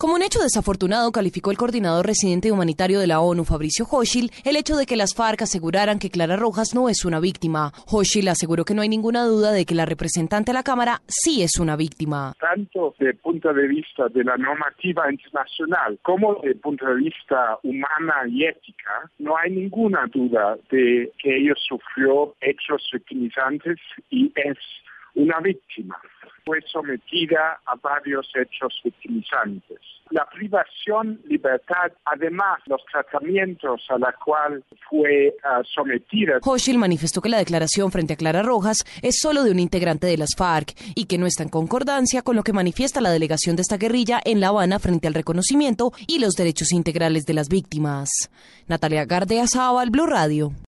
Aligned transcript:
Como 0.00 0.14
un 0.14 0.22
hecho 0.22 0.38
desafortunado, 0.38 1.12
calificó 1.12 1.50
el 1.50 1.58
coordinador 1.58 2.06
residente 2.06 2.50
humanitario 2.50 3.00
de 3.00 3.06
la 3.06 3.20
ONU, 3.20 3.44
Fabricio 3.44 3.84
Hochil, 3.84 4.30
el 4.46 4.56
hecho 4.56 4.74
de 4.76 4.86
que 4.86 4.96
las 4.96 5.14
FARC 5.14 5.42
aseguraran 5.42 5.98
que 5.98 6.08
Clara 6.08 6.36
Rojas 6.36 6.74
no 6.74 6.88
es 6.88 7.04
una 7.04 7.20
víctima. 7.20 7.70
Hochil 7.86 8.28
aseguró 8.28 8.64
que 8.64 8.72
no 8.72 8.80
hay 8.80 8.88
ninguna 8.88 9.24
duda 9.26 9.52
de 9.52 9.66
que 9.66 9.74
la 9.74 9.84
representante 9.84 10.52
de 10.52 10.54
la 10.54 10.62
Cámara 10.62 11.02
sí 11.06 11.42
es 11.42 11.58
una 11.60 11.76
víctima. 11.76 12.32
Tanto 12.40 12.94
desde 12.98 13.10
el 13.10 13.18
punto 13.18 13.52
de 13.52 13.68
vista 13.68 14.08
de 14.08 14.24
la 14.24 14.38
normativa 14.38 15.12
internacional 15.12 15.98
como 16.00 16.36
desde 16.36 16.52
el 16.52 16.60
punto 16.60 16.86
de 16.86 16.94
vista 16.94 17.58
humana 17.62 18.22
y 18.26 18.46
ética, 18.46 19.10
no 19.18 19.36
hay 19.36 19.50
ninguna 19.50 20.06
duda 20.06 20.56
de 20.70 21.12
que 21.22 21.36
ella 21.36 21.52
sufrió 21.68 22.34
hechos 22.40 22.88
victimizantes 22.90 23.76
y 24.08 24.32
es 24.34 24.56
una 25.14 25.40
víctima. 25.40 26.00
Fue 26.50 26.60
sometida 26.62 27.60
a 27.64 27.76
varios 27.76 28.28
hechos 28.34 28.74
victimizantes. 28.82 29.78
La 30.10 30.28
privación 30.28 31.20
libertad, 31.28 31.92
además 32.04 32.58
los 32.66 32.84
tratamientos 32.90 33.80
a 33.88 33.96
la 33.96 34.12
cual 34.24 34.64
fue 34.88 35.36
uh, 35.44 35.62
sometida. 35.72 36.40
Hochil 36.42 36.76
manifestó 36.76 37.20
que 37.20 37.28
la 37.28 37.38
declaración 37.38 37.92
frente 37.92 38.14
a 38.14 38.16
Clara 38.16 38.42
Rojas 38.42 38.84
es 39.00 39.20
solo 39.20 39.44
de 39.44 39.52
un 39.52 39.60
integrante 39.60 40.08
de 40.08 40.16
las 40.16 40.30
FARC 40.36 40.74
y 40.96 41.04
que 41.04 41.18
no 41.18 41.26
está 41.26 41.44
en 41.44 41.50
concordancia 41.50 42.22
con 42.22 42.34
lo 42.34 42.42
que 42.42 42.52
manifiesta 42.52 43.00
la 43.00 43.12
delegación 43.12 43.54
de 43.54 43.62
esta 43.62 43.76
guerrilla 43.76 44.20
en 44.24 44.40
La 44.40 44.48
Habana 44.48 44.80
frente 44.80 45.06
al 45.06 45.14
reconocimiento 45.14 45.92
y 46.08 46.18
los 46.18 46.34
derechos 46.34 46.72
integrales 46.72 47.26
de 47.26 47.34
las 47.34 47.48
víctimas. 47.48 48.10
Natalia 48.66 49.04
Gardea 49.04 49.46
Sábal, 49.46 49.90
Blue 49.90 50.06
Radio. 50.06 50.50